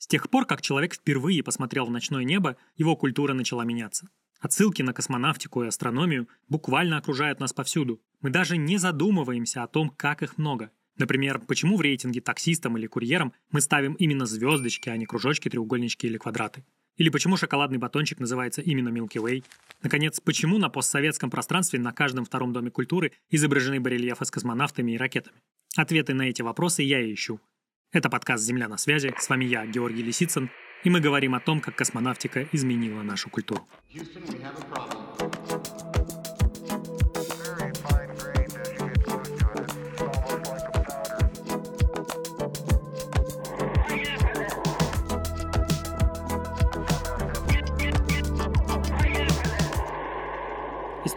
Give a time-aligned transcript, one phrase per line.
[0.00, 4.08] С тех пор, как человек впервые посмотрел в ночное небо, его культура начала меняться.
[4.40, 8.00] Отсылки на космонавтику и астрономию буквально окружают нас повсюду.
[8.22, 10.70] Мы даже не задумываемся о том, как их много.
[10.96, 16.06] Например, почему в рейтинге таксистам или курьерам мы ставим именно звездочки, а не кружочки, треугольнички
[16.06, 16.64] или квадраты.
[16.96, 19.44] Или почему шоколадный батончик называется именно Milky Way.
[19.82, 24.96] Наконец, почему на постсоветском пространстве на каждом втором доме культуры изображены барельефы с космонавтами и
[24.96, 25.36] ракетами.
[25.76, 27.38] Ответы на эти вопросы я и ищу.
[27.92, 29.12] Это подкаст «Земля на связи».
[29.18, 30.48] С вами я, Георгий Лисицын,
[30.84, 33.66] и мы говорим о том, как космонавтика изменила нашу культуру.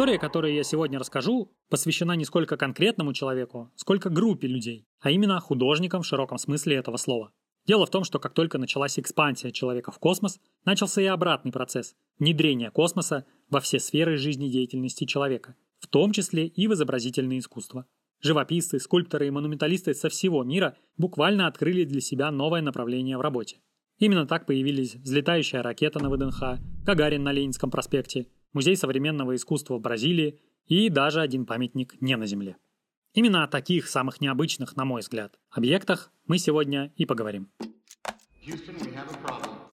[0.00, 5.38] История, которую я сегодня расскажу, посвящена не сколько конкретному человеку, сколько группе людей, а именно
[5.40, 7.32] художникам в широком смысле этого слова.
[7.66, 11.96] Дело в том, что как только началась экспансия человека в космос, начался и обратный процесс–
[12.18, 17.84] внедрение космоса во все сферы жизнедеятельности человека, в том числе и в изобразительное искусство.
[18.22, 23.58] Живописцы, скульпторы и монументалисты со всего мира буквально открыли для себя новое направление в работе.
[23.98, 29.80] Именно так появились взлетающая ракета на ВДНХ, Гагарин на Ленинском проспекте– Музей современного искусства в
[29.80, 32.56] Бразилии и даже один памятник не на Земле.
[33.14, 37.50] Именно о таких самых необычных, на мой взгляд, объектах мы сегодня и поговорим.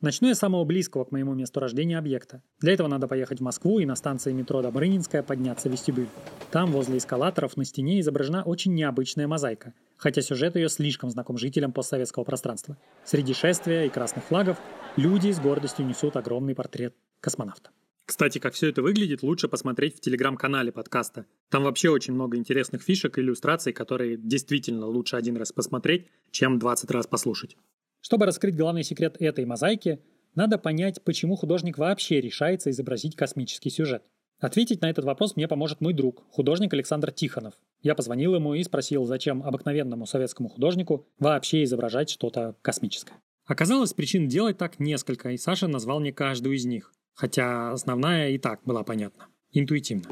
[0.00, 2.42] Начну я с самого близкого к моему месту рождения объекта.
[2.58, 6.08] Для этого надо поехать в Москву и на станции метро Добрынинская подняться в вестибюль.
[6.50, 11.72] Там, возле эскалаторов, на стене изображена очень необычная мозаика, хотя сюжет ее слишком знаком жителям
[11.72, 12.78] постсоветского пространства.
[13.04, 14.58] Среди шествия и красных флагов
[14.96, 17.70] люди с гордостью несут огромный портрет космонавта.
[18.10, 21.26] Кстати, как все это выглядит, лучше посмотреть в телеграм-канале подкаста.
[21.48, 26.58] Там вообще очень много интересных фишек и иллюстраций, которые действительно лучше один раз посмотреть, чем
[26.58, 27.56] 20 раз послушать.
[28.00, 30.00] Чтобы раскрыть главный секрет этой мозаики,
[30.34, 34.02] надо понять, почему художник вообще решается изобразить космический сюжет.
[34.40, 37.54] Ответить на этот вопрос мне поможет мой друг, художник Александр Тихонов.
[37.80, 43.22] Я позвонил ему и спросил, зачем обыкновенному советскому художнику вообще изображать что-то космическое.
[43.46, 46.92] Оказалось, причин делать так несколько, и Саша назвал мне каждую из них.
[47.14, 49.28] Хотя основная и так была понятна.
[49.52, 50.08] Интуитивно.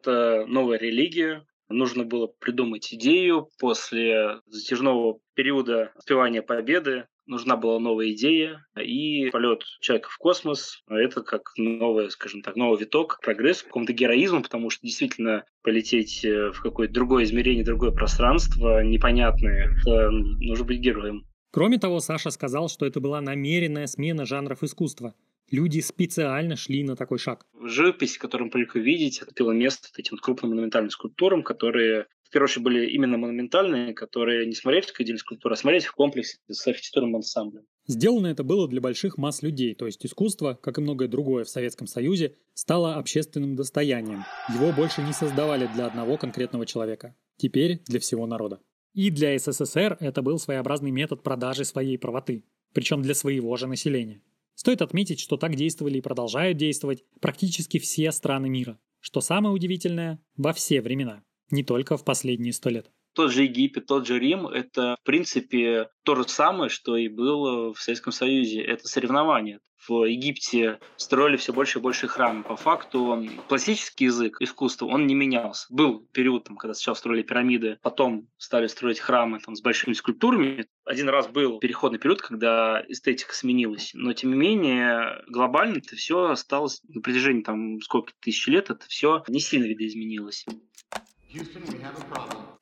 [0.00, 1.44] Это новая религия.
[1.68, 7.06] Нужно было придумать идею после затяжного периода успевания победы.
[7.26, 12.78] Нужна была новая идея, и полет человека в космос– это как новый, скажем так, новый
[12.78, 18.80] виток, прогресс, какому-то героизму, потому что действительно полететь э, в какое-то другое измерение, другое пространство
[18.84, 21.26] непонятное, это нужно быть героем.
[21.56, 25.14] Кроме того, Саша сказал, что это была намеренная смена жанров искусства.
[25.50, 27.46] Люди специально шли на такой шаг.
[27.62, 32.62] Живопись, которую мы привыкли видеть, отпила место этим крупным монументальным скульптурам, которые в первую очередь
[32.62, 37.16] были именно монументальные, которые не смотреть как отдельные скульптуры, а смотреть в комплексе с архитектурным
[37.16, 37.62] ансамблем.
[37.86, 41.48] Сделано это было для больших масс людей, то есть искусство, как и многое другое в
[41.48, 44.24] Советском Союзе, стало общественным достоянием.
[44.52, 47.16] Его больше не создавали для одного конкретного человека.
[47.38, 48.60] Теперь для всего народа.
[48.96, 54.22] И для СССР это был своеобразный метод продажи своей правоты, причем для своего же населения.
[54.54, 60.18] Стоит отметить, что так действовали и продолжают действовать практически все страны мира, что самое удивительное–
[60.38, 64.46] во все времена, не только в последние сто лет тот же Египет, тот же Рим–
[64.48, 68.60] это, в принципе, то же самое, что и было в Советском Союзе.
[68.60, 69.60] Это соревнование.
[69.88, 72.46] В Египте строили все больше и больше храмов.
[72.46, 75.66] По факту классический язык искусства, он не менялся.
[75.70, 80.66] Был период, там, когда сначала строили пирамиды, потом стали строить храмы там, с большими скульптурами.
[80.84, 83.92] Один раз был переходный период, когда эстетика сменилась.
[83.94, 88.84] Но, тем не менее, глобально это все осталось на протяжении там, сколько тысяч лет, это
[88.88, 90.44] все не сильно видоизменилось.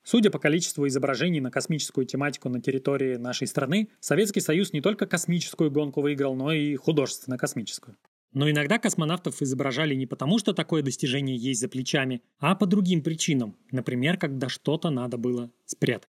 [0.07, 5.07] Судя по количеству изображений на космическую тематику на территории нашей страны, Советский Союз не только
[5.07, 7.97] космическую гонку выиграл, но и художественно-космическую.
[8.31, 13.01] Но иногда космонавтов изображали не потому, что такое достижение есть за плечами, а по другим
[13.01, 16.09] причинам, например, когда что-то надо было спрятать.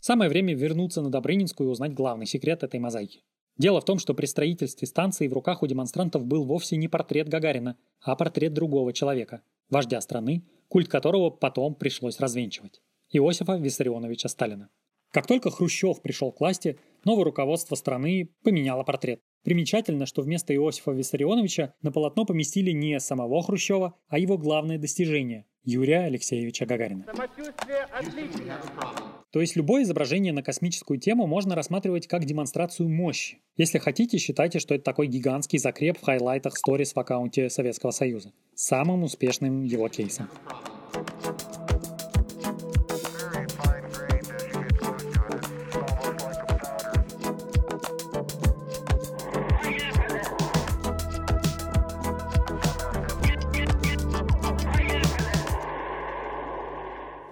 [0.00, 3.24] Самое время вернуться на Добрынинскую и узнать главный секрет этой мозаики.
[3.58, 7.28] Дело в том, что при строительстве станции в руках у демонстрантов был вовсе не портрет
[7.28, 12.80] Гагарина, а портрет другого человека, вождя страны, культ которого потом пришлось развенчивать.
[13.14, 14.68] Иосифа Виссарионовича Сталина.
[15.12, 19.20] Как только Хрущев пришел к власти, новое руководство страны поменяло портрет.
[19.44, 25.46] Примечательно, что вместо Иосифа Виссарионовича на полотно поместили не самого Хрущева, а его главное достижение–
[25.62, 27.06] Юрия Алексеевича Гагарина.
[29.30, 33.38] То есть любое изображение на космическую тему можно рассматривать как демонстрацию мощи.
[33.56, 38.32] Если хотите, считайте, что это такой гигантский закреп в хайлайтах сторис в аккаунте Советского Союза.
[38.56, 40.28] Самым успешным его кейсом.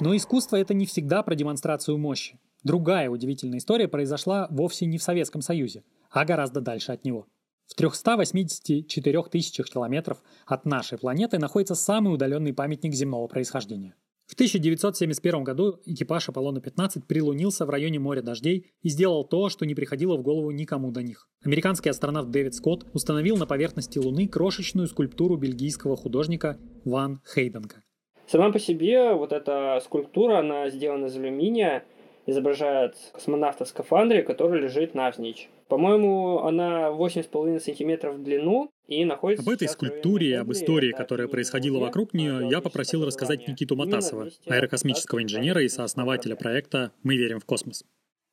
[0.02, 2.36] Но искусство это не всегда про демонстрацию мощи.
[2.64, 7.28] Другая удивительная история произошла вовсе не в Советском Союзе, а гораздо дальше от него.
[7.68, 13.94] В 384 тысячах километров от нашей планеты находится самый удаленный памятник земного происхождения.
[14.26, 19.76] В 1971 году экипаж Аполлона-15 прилунился в районе моря дождей и сделал то, что не
[19.76, 21.28] приходило в голову никому до них.
[21.44, 27.84] Американский астронавт Дэвид Скотт установил на поверхности Луны крошечную скульптуру бельгийского художника Ван Хейденка.
[28.26, 31.84] Сама по себе вот эта скульптура, она сделана из алюминия,
[32.26, 35.48] изображает космонавта в скафандре, который лежит навзничь.
[35.68, 39.42] По-моему, она 8,5 сантиметров в длину и находится...
[39.42, 44.28] Об этой скульптуре и об истории, которая происходила вокруг нее, я попросил рассказать Никиту Матасова,
[44.46, 47.84] аэрокосмического инженера и сооснователя проекта «Мы верим в космос».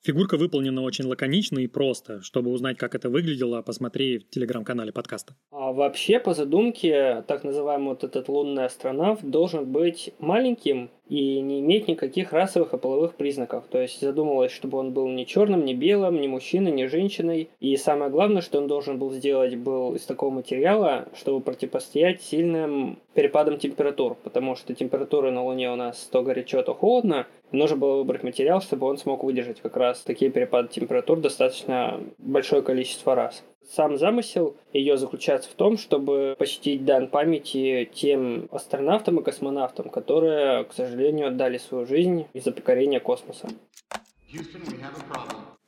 [0.02, 2.22] Фигурка выполнена очень лаконично и просто.
[2.22, 5.36] Чтобы узнать, как это выглядело, посмотри в телеграм-канале подкаста.
[5.70, 11.60] А вообще, по задумке, так называемый вот этот лунный астронавт должен быть маленьким и не
[11.60, 13.66] иметь никаких расовых и половых признаков.
[13.70, 17.50] То есть задумывалось, чтобы он был ни черным, ни белым, ни мужчиной, ни женщиной.
[17.60, 22.98] И самое главное, что он должен был сделать, был из такого материала, чтобы противостоять сильным
[23.14, 24.16] перепадам температур.
[24.24, 27.28] Потому что температура на Луне у нас то горячо, то холодно.
[27.52, 32.64] Нужно было выбрать материал, чтобы он смог выдержать как раз такие перепады температур достаточно большое
[32.64, 33.44] количество раз.
[33.68, 40.64] Сам замысел ее заключается в том, чтобы почтить дан памяти тем астронавтам и космонавтам, которые,
[40.66, 43.48] к сожалению, отдали свою жизнь из-за покорения космоса.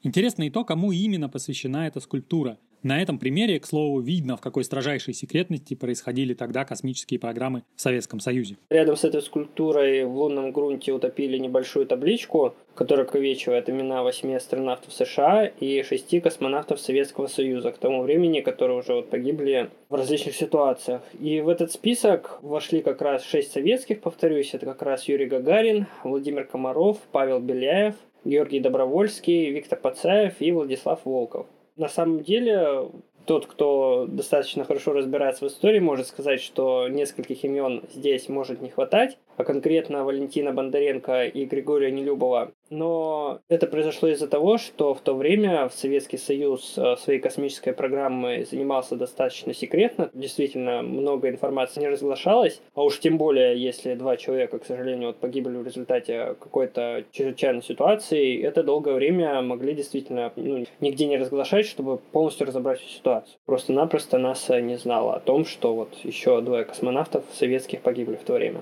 [0.04, 2.58] Интересно и то, кому именно посвящена эта скульптура.
[2.84, 7.82] На этом примере, к слову, видно, в какой строжайшей секретности происходили тогда космические программы в
[7.82, 8.58] Советском Союзе.
[8.72, 14.94] Рядом с этой скульптурой в лунном грунте утопили небольшую табличку, которая ковечивает имена восьми астронавтов
[14.94, 20.36] США и шести космонавтов Советского Союза к тому времени, которые уже вот погибли в различных
[20.36, 21.04] ситуациях.
[21.20, 25.86] И в этот список вошли как раз шесть советских, повторюсь, это как раз Юрий Гагарин,
[26.04, 27.94] Владимир Комаров, Павел Беляев,
[28.26, 31.46] Георгий Добровольский, Виктор Пацаев и Владислав Волков.
[31.76, 32.90] На самом деле,
[33.26, 38.70] тот, кто достаточно хорошо разбирается в истории, может сказать, что нескольких имен здесь может не
[38.70, 42.52] хватать, а конкретно Валентина Бондаренко и Григория Нелюбова.
[42.70, 47.74] Но это произошло из-за того, что в то время в Советский Союз э, своей космической
[47.74, 50.10] программой занимался достаточно секретно.
[50.14, 52.62] Действительно, много информации не разглашалось.
[52.74, 57.62] А уж тем более, если два человека, к сожалению, вот погибли в результате какой-то чрезвычайной
[57.62, 63.38] ситуации, это долгое время могли действительно ну, нигде не разглашать, чтобы полностью разобрать всю ситуацию.
[63.46, 68.34] Просто-напросто НАСА не знала о том, что вот еще двое космонавтов советских погибли в то
[68.34, 68.62] время.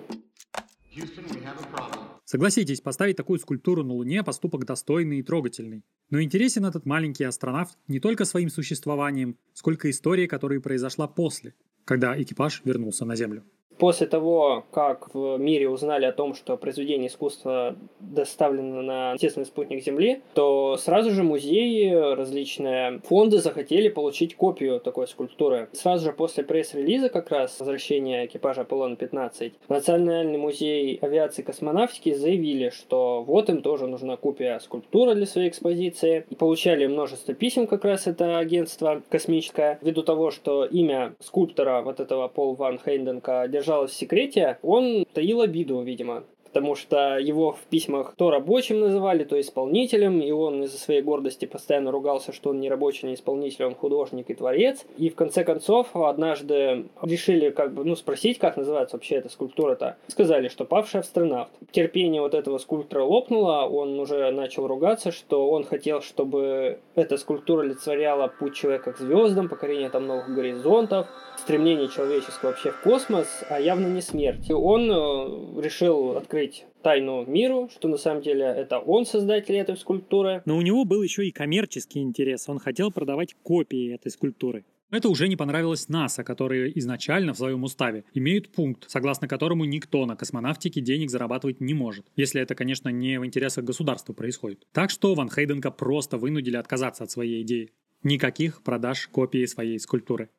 [2.25, 5.83] Согласитесь, поставить такую скульптуру на Луне– поступок достойный и трогательный.
[6.09, 11.55] Но интересен этот маленький астронавт не только своим существованием, сколько историей, которая произошла после,
[11.85, 13.43] когда экипаж вернулся на Землю.
[13.79, 19.83] После того, как в мире узнали о том, что произведение искусства доставлено на естественный спутник
[19.83, 25.69] Земли, то сразу же музеи, различные фонды захотели получить копию такой скульптуры.
[25.71, 32.69] Сразу же после пресс-релиза как раз возвращения экипажа Аполлон-15 Национальный музей авиации и космонавтики заявили,
[32.69, 36.25] что вот им тоже нужна копия скульптуры для своей экспозиции.
[36.29, 42.01] И получали множество писем как раз это агентство космическое, ввиду того, что имя скульптора вот
[42.01, 47.53] этого Пол Ван Хейнденка держал держалось в секрете, он таил обиду, видимо потому что его
[47.53, 52.49] в письмах то рабочим называли, то исполнителем, и он из-за своей гордости постоянно ругался, что
[52.49, 54.85] он не рабочий, не исполнитель, он художник и творец.
[54.97, 59.97] И в конце концов однажды решили как бы, ну, спросить, как называется вообще эта скульптура-то.
[60.07, 61.51] Сказали, что павший астронавт.
[61.71, 67.61] Терпение вот этого скульптора лопнуло, он уже начал ругаться, что он хотел, чтобы эта скульптура
[67.61, 73.59] олицетворяла путь человека к звездам, покорение там новых горизонтов, стремление человеческого вообще в космос, а
[73.59, 74.49] явно не смерть.
[74.49, 79.75] И он э, решил открыть тайну миру, что на самом деле это он создатель этой
[79.77, 80.41] скульптуры.
[80.45, 82.47] Но у него был еще и коммерческий интерес.
[82.47, 84.63] Он хотел продавать копии этой скульптуры.
[84.91, 90.05] Это уже не понравилось НАСА, которые изначально в своем уставе имеют пункт, согласно которому никто
[90.07, 94.65] на космонавтике денег зарабатывать не может, если это, конечно, не в интересах государства происходит.
[94.71, 97.69] Так что Ван Хейденка просто вынудили отказаться от своей идеи.
[98.01, 100.29] Никаких продаж копии своей скульптуры.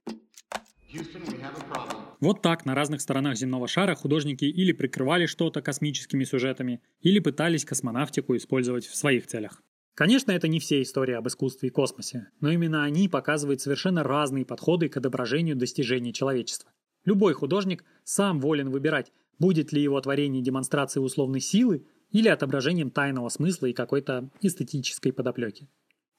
[2.20, 7.64] Вот так на разных сторонах земного шара художники или прикрывали что-то космическими сюжетами, или пытались
[7.64, 9.62] космонавтику использовать в своих целях.
[9.94, 14.44] Конечно, это не все истории об искусстве и космосе, но именно они показывают совершенно разные
[14.44, 16.72] подходы к отображению достижений человечества.
[17.04, 23.28] Любой художник сам волен выбирать, будет ли его творение демонстрацией условной силы или отображением тайного
[23.28, 25.68] смысла и какой-то эстетической подоплеки.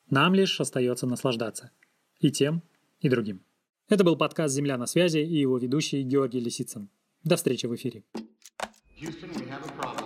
[0.09, 1.71] Нам лишь остается наслаждаться.
[2.19, 2.63] И тем,
[2.99, 3.43] и другим.
[3.91, 6.87] Это был подкаст «Земля на связи» и его ведущий Георгий Лисицын.
[7.25, 8.05] До встречи в эфире.
[8.97, 10.00] Houston,